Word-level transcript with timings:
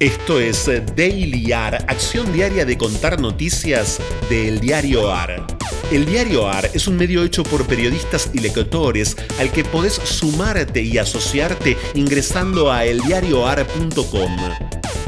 Esto 0.00 0.40
es 0.40 0.64
Daily 0.96 1.52
AR, 1.52 1.84
acción 1.86 2.32
diaria 2.32 2.64
de 2.64 2.78
contar 2.78 3.20
noticias 3.20 4.00
del 4.30 4.58
diario 4.58 5.12
AR. 5.12 5.46
El 5.92 6.06
diario 6.06 6.48
AR 6.48 6.70
es 6.72 6.88
un 6.88 6.96
medio 6.96 7.22
hecho 7.22 7.42
por 7.42 7.66
periodistas 7.66 8.30
y 8.32 8.38
lectores 8.38 9.14
al 9.38 9.52
que 9.52 9.62
podés 9.62 9.92
sumarte 9.92 10.80
y 10.80 10.96
asociarte 10.96 11.76
ingresando 11.92 12.72
a 12.72 12.86
eldiarioar.com. 12.86 14.36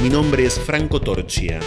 Mi 0.02 0.10
nombre 0.10 0.44
es 0.44 0.58
Franco 0.58 1.00
Torchia. 1.00 1.59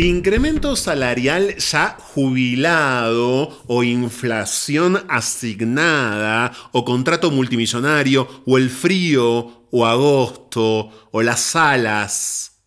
Incremento 0.00 0.76
salarial 0.76 1.56
ya 1.56 1.96
jubilado 1.98 3.64
o 3.66 3.82
inflación 3.82 5.04
asignada 5.08 6.52
o 6.70 6.84
contrato 6.84 7.32
multimillonario 7.32 8.44
o 8.46 8.58
el 8.58 8.70
frío 8.70 9.66
o 9.72 9.86
agosto 9.86 11.08
o 11.10 11.22
las 11.22 11.56
alas 11.56 12.62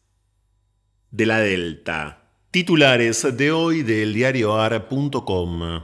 de 1.09 1.25
la 1.25 1.39
Delta. 1.39 2.33
Titulares 2.51 3.25
de 3.37 3.53
hoy 3.53 3.83
del 3.83 4.13
diarioar.com. 4.13 5.83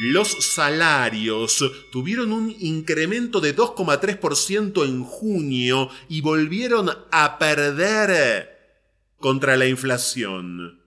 Los 0.00 0.28
salarios 0.54 1.64
tuvieron 1.90 2.30
un 2.30 2.54
incremento 2.60 3.40
de 3.40 3.56
2,3% 3.56 4.84
en 4.84 5.02
junio 5.02 5.88
y 6.10 6.20
volvieron 6.20 6.90
a 7.10 7.38
perder 7.38 8.51
contra 9.22 9.56
la 9.56 9.66
inflación. 9.66 10.82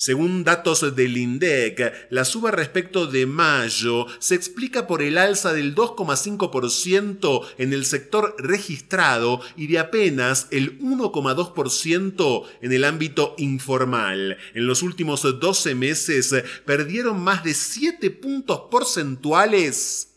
Según 0.00 0.44
datos 0.44 0.94
del 0.94 1.16
INDEC, 1.16 2.06
la 2.10 2.24
suba 2.24 2.52
respecto 2.52 3.08
de 3.08 3.26
mayo 3.26 4.06
se 4.20 4.36
explica 4.36 4.86
por 4.86 5.02
el 5.02 5.18
alza 5.18 5.52
del 5.52 5.74
2,5% 5.74 7.46
en 7.58 7.72
el 7.72 7.84
sector 7.84 8.36
registrado 8.38 9.40
y 9.56 9.66
de 9.66 9.80
apenas 9.80 10.46
el 10.52 10.78
1,2% 10.78 12.44
en 12.62 12.72
el 12.72 12.84
ámbito 12.84 13.34
informal. 13.38 14.38
En 14.54 14.68
los 14.68 14.82
últimos 14.82 15.22
12 15.22 15.74
meses 15.74 16.32
perdieron 16.64 17.20
más 17.20 17.42
de 17.42 17.54
7 17.54 18.08
puntos 18.12 18.62
porcentuales 18.70 20.14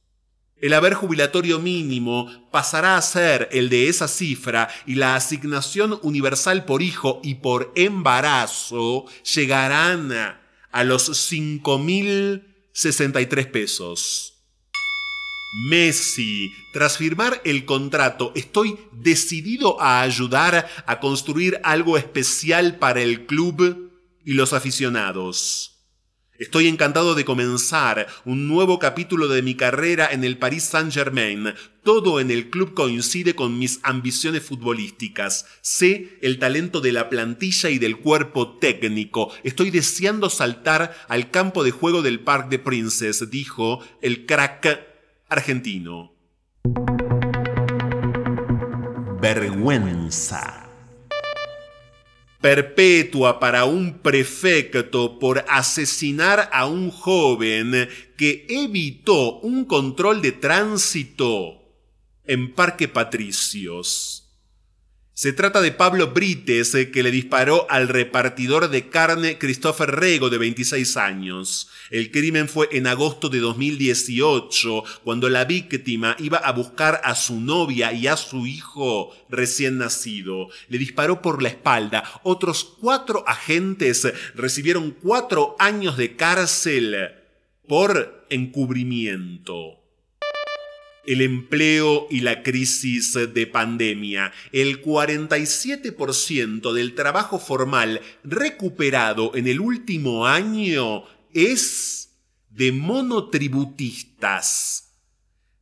El 0.58 0.74
haber 0.74 0.94
jubilatorio 0.94 1.60
mínimo 1.60 2.50
pasará 2.52 2.98
a 2.98 3.02
ser 3.02 3.48
el 3.54 3.70
de 3.70 3.88
esa 3.88 4.10
cifra 4.10 4.68
y 4.86 4.96
la 4.96 5.16
asignación 5.16 6.02
universal 6.04 6.66
por 6.66 6.82
hijo 6.82 7.22
y 7.24 7.36
por 7.36 7.72
embarazo 7.78 9.06
llegarán 9.24 10.12
a 10.12 10.84
los 10.84 11.32
5.000 11.32 12.57
63 12.78 13.48
pesos. 13.48 14.36
Messi, 15.68 16.54
tras 16.74 16.98
firmar 16.98 17.42
el 17.44 17.66
contrato, 17.66 18.32
estoy 18.36 18.78
decidido 18.92 19.82
a 19.82 20.02
ayudar 20.02 20.70
a 20.86 21.00
construir 21.00 21.60
algo 21.64 21.98
especial 21.98 22.78
para 22.78 23.02
el 23.02 23.26
club 23.26 23.90
y 24.24 24.34
los 24.34 24.54
aficionados. 24.54 25.77
Estoy 26.40 26.68
encantado 26.68 27.16
de 27.16 27.26
comenzar 27.26 28.06
un 28.24 28.48
nuevo 28.48 28.78
capítulo 28.78 29.28
de 29.28 29.42
mi 29.42 29.56
carrera 29.56 30.08
en 30.12 30.24
el 30.24 30.38
Paris 30.38 30.66
Saint-Germain. 30.66 31.56
Todo 31.82 32.20
en 32.20 32.30
el 32.30 32.52
club 32.52 32.76
coincide 32.76 33.34
con 33.34 33.58
mis 33.58 33.80
ambiciones 33.82 34.44
futbolísticas. 34.44 35.48
Sé 35.62 36.20
el 36.22 36.38
talento 36.38 36.80
de 36.80 36.92
la 36.92 37.10
plantilla 37.10 37.72
y 37.72 37.80
del 37.80 37.98
cuerpo 37.98 38.60
técnico. 38.60 39.32
Estoy 39.44 39.72
deseando 39.72 40.30
saltar 40.30 40.96
al 41.08 41.32
campo 41.32 41.64
de 41.64 41.72
juego 41.72 42.04
del 42.04 42.20
Parc 42.20 42.50
de 42.50 42.60
Princes, 42.60 43.32
dijo 43.32 43.84
el 44.04 44.28
crack 44.28 44.80
argentino. 45.30 46.14
Vergüenza 49.20 50.67
perpetua 52.42 53.40
para 53.40 53.66
un 53.66 54.00
prefecto 54.00 55.20
por 55.20 55.46
asesinar 55.48 56.50
a 56.52 56.66
un 56.66 56.92
joven 56.92 57.90
que 58.16 58.46
evitó 58.50 59.40
un 59.40 59.66
control 59.66 60.22
de 60.22 60.34
tránsito 60.34 61.62
en 62.26 62.54
Parque 62.54 62.88
Patricios. 62.88 64.27
Se 65.18 65.34
trata 65.34 65.62
de 65.62 65.72
Pablo 65.72 66.12
Brites, 66.12 66.76
eh, 66.76 66.92
que 66.92 67.02
le 67.02 67.10
disparó 67.10 67.66
al 67.72 67.88
repartidor 67.88 68.70
de 68.70 68.88
carne 68.90 69.40
Christopher 69.40 69.90
Rego, 69.90 70.30
de 70.30 70.38
26 70.38 70.96
años. 70.96 71.70
El 71.90 72.12
crimen 72.12 72.48
fue 72.48 72.70
en 72.72 72.86
agosto 72.86 73.28
de 73.28 73.40
2018, 73.40 74.84
cuando 75.04 75.28
la 75.28 75.46
víctima 75.46 76.16
iba 76.20 76.38
a 76.38 76.52
buscar 76.52 77.02
a 77.04 77.16
su 77.16 77.42
novia 77.42 77.94
y 77.94 78.06
a 78.06 78.16
su 78.16 78.46
hijo 78.46 79.12
recién 79.28 79.80
nacido. 79.80 80.50
Le 80.68 80.78
disparó 80.78 81.20
por 81.20 81.42
la 81.42 81.50
espalda. 81.50 82.04
Otros 82.22 82.64
cuatro 82.80 83.24
agentes 83.28 84.08
recibieron 84.36 84.92
cuatro 84.92 85.56
años 85.58 85.98
de 85.98 86.16
cárcel 86.16 86.96
por 87.68 88.28
encubrimiento 88.30 89.87
el 91.08 91.22
empleo 91.22 92.06
y 92.12 92.20
la 92.20 92.44
crisis 92.44 93.18
de 93.34 93.48
pandemia. 93.48 94.32
El 94.52 94.84
47% 94.84 96.74
del 96.74 96.94
trabajo 96.94 97.40
formal 97.40 98.02
recuperado 98.24 99.36
en 99.36 99.48
el 99.48 99.60
último 99.60 100.28
año 100.28 101.06
es 101.34 102.12
de 102.50 102.72
monotributistas 102.72 104.87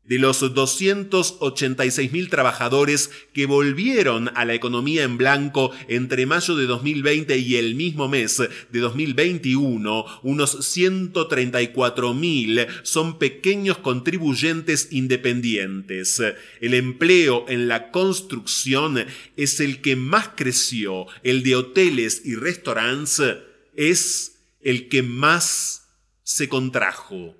de 0.07 0.19
los 0.19 0.43
286.000 0.43 2.29
trabajadores 2.29 3.09
que 3.33 3.45
volvieron 3.45 4.29
a 4.35 4.45
la 4.45 4.53
economía 4.53 5.03
en 5.03 5.17
blanco 5.17 5.71
entre 5.88 6.25
mayo 6.25 6.55
de 6.55 6.66
2020 6.67 7.38
y 7.38 7.55
el 7.55 7.75
mismo 7.75 8.07
mes 8.07 8.41
de 8.71 8.79
2021, 8.79 10.05
unos 10.23 10.75
134.000 10.75 12.67
son 12.83 13.17
pequeños 13.17 13.79
contribuyentes 13.79 14.89
independientes. 14.91 16.22
El 16.61 16.73
empleo 16.73 17.45
en 17.47 17.67
la 17.67 17.91
construcción 17.91 19.05
es 19.35 19.59
el 19.59 19.81
que 19.81 19.95
más 19.95 20.29
creció, 20.35 21.07
el 21.23 21.43
de 21.43 21.55
hoteles 21.55 22.22
y 22.25 22.35
restaurantes 22.35 23.37
es 23.75 24.37
el 24.61 24.87
que 24.89 25.03
más 25.03 25.87
se 26.23 26.49
contrajo. 26.49 27.35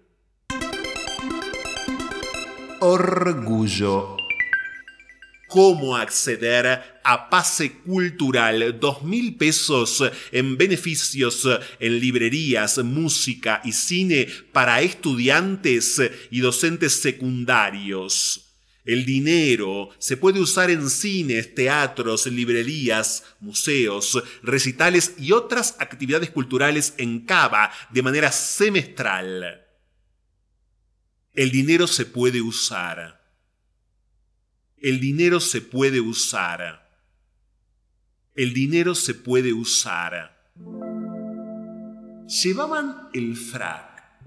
Orgullo. 2.88 4.16
¿Cómo 5.48 5.96
acceder 5.96 7.00
a 7.04 7.30
pase 7.32 7.80
cultural? 7.80 8.80
Dos 8.80 9.02
mil 9.02 9.38
pesos 9.38 10.04
en 10.32 10.56
beneficios 10.56 11.50
en 11.80 12.00
librerías, 12.00 12.78
música 12.84 13.60
y 13.66 13.72
cine 13.72 14.28
para 14.52 14.82
estudiantes 14.82 16.00
y 16.30 16.42
docentes 16.42 16.94
secundarios. 17.02 18.54
El 18.86 19.04
dinero 19.04 19.90
se 19.98 20.16
puede 20.16 20.40
usar 20.40 20.70
en 20.70 20.88
cines, 20.88 21.56
teatros, 21.56 22.28
librerías, 22.28 23.24
museos, 23.40 24.22
recitales 24.44 25.16
y 25.18 25.32
otras 25.32 25.76
actividades 25.80 26.30
culturales 26.30 26.94
en 27.00 27.22
Cava 27.22 27.72
de 27.90 28.04
manera 28.04 28.32
semestral. 28.32 29.65
El 31.36 31.52
dinero 31.52 31.86
se 31.88 32.06
puede 32.06 32.42
usar. 32.42 33.22
El 34.78 35.02
dinero 35.02 35.42
se 35.42 35.62
puede 35.62 36.00
usar. 36.00 36.90
El 38.36 38.54
dinero 38.54 38.96
se 38.96 39.14
puede 39.14 39.52
usar. 39.52 40.54
Llevaban 42.28 43.10
el 43.14 43.36
frac 43.36 44.18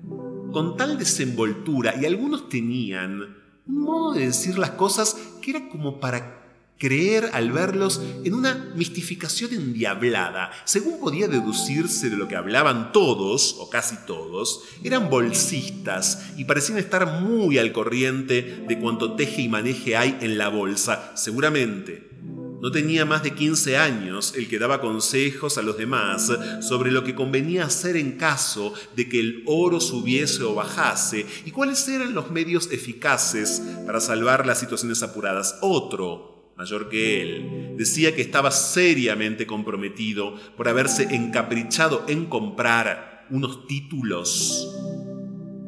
con 0.53 0.77
tal 0.77 0.99
desenvoltura 0.99 1.95
y 1.99 2.05
algunos 2.05 2.51
tenían 2.51 3.37
un 3.67 3.83
modo 3.83 4.13
de 4.13 4.27
decir 4.27 4.59
las 4.59 4.71
cosas 4.71 5.15
que 5.41 5.53
era 5.53 5.69
como 5.71 6.01
para 6.01 6.48
creer 6.79 7.31
al 7.33 7.53
verlos 7.53 8.01
en 8.25 8.35
una 8.35 8.73
mistificación 8.77 9.53
endiablada. 9.53 10.51
Según 10.65 11.01
podía 11.01 11.29
deducirse 11.29 12.09
de 12.09 12.17
lo 12.17 12.29
que 12.29 12.37
hablaban 12.37 12.93
todos, 12.93 13.57
o 13.59 13.69
casi 13.69 13.97
todos, 14.07 14.63
eran 14.85 15.11
bolsistas 15.11 16.31
y 16.37 16.45
parecían 16.45 16.79
estar 16.79 17.21
muy 17.21 17.59
al 17.59 17.73
corriente 17.73 18.65
de 18.67 18.79
cuanto 18.79 19.17
teje 19.17 19.43
y 19.43 19.49
maneje 19.49 19.97
hay 19.97 20.17
en 20.21 20.39
la 20.39 20.49
bolsa, 20.49 21.13
seguramente 21.15 22.09
No 22.61 22.73
tenía 22.73 23.05
más 23.05 23.23
de 23.23 23.35
15 23.35 23.77
años 23.77 24.35
el 24.37 24.49
que 24.49 24.59
daba 24.59 24.81
consejos 24.81 25.59
a 25.59 25.63
los 25.63 25.79
demás 25.79 26.33
sobre 26.61 26.91
lo 26.91 27.05
que 27.05 27.15
convenía 27.15 27.65
hacer 27.65 27.97
en 27.97 28.13
caso 28.13 28.75
de 28.97 29.09
que 29.09 29.21
el 29.21 29.43
oro 29.47 29.81
subiese 29.81 30.43
o 30.43 30.55
bajase 30.55 31.25
y 31.45 31.53
cuáles 31.53 31.87
eran 31.89 32.15
los 32.15 32.31
medios 32.31 32.71
eficaces 32.73 33.63
para 33.87 34.01
salvar 34.01 34.45
las 34.45 34.59
situaciones 34.59 35.05
apuradas. 35.05 35.57
Otro, 35.61 36.38
mayor 36.59 36.89
que 36.89 37.23
él, 37.23 37.77
decía 37.77 38.17
que 38.17 38.21
estaba 38.21 38.51
seriamente 38.51 39.47
comprometido 39.47 40.35
por 40.57 40.69
haberse 40.69 41.15
encaprichado 41.15 42.05
en 42.09 42.27
comprar 42.27 43.27
unos 43.31 43.69
títulos 43.69 44.69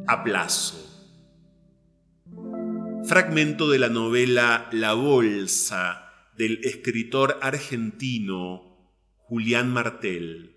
a 0.08 0.24
plazo. 0.24 0.76
Fragmento 3.04 3.70
de 3.70 3.78
la 3.78 3.88
novela 3.88 4.68
La 4.72 4.94
Bolsa 4.94 6.32
del 6.36 6.58
escritor 6.64 7.38
argentino 7.40 8.92
Julián 9.16 9.72
Martel. 9.72 10.56